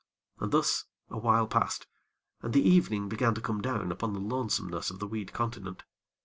And 0.39 0.51
thus 0.51 0.85
a 1.11 1.19
while 1.19 1.45
passed, 1.45 1.85
and 2.41 2.53
the 2.53 2.67
evening 2.67 3.07
began 3.07 3.35
to 3.35 3.41
come 3.41 3.61
down 3.61 3.91
upon 3.91 4.13
the 4.13 4.19
lonesomeness 4.19 4.89
of 4.89 4.97
the 4.97 5.05
weed 5.05 5.31
continent. 5.31 5.83